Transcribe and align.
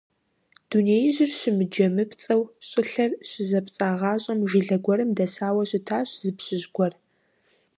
Дунеижьыр 0.69 1.31
щымыджэмыпцӀэу 1.39 2.41
щӀылъэр 2.67 3.11
щызэпцӀагъащӀэм 3.29 4.39
жылэ 4.49 4.77
гуэрым 4.83 5.11
дэсауэ 5.17 5.63
щытащ 5.69 6.09
зы 6.21 6.31
пщыжь 6.37 6.67
гуэр. 6.75 6.93